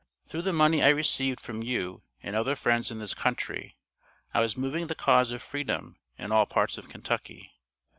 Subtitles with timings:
[0.25, 3.77] Through the money I received from you and other friends in this country
[4.33, 7.51] I was moving the cause of freedom in all parts of Kentucky.